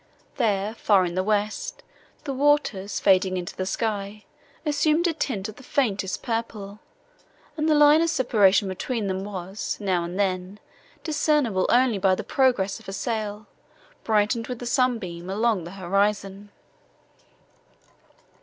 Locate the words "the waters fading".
2.23-3.37